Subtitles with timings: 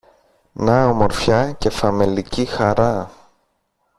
[0.53, 3.11] Να ομορφιά και φαμελική χαρά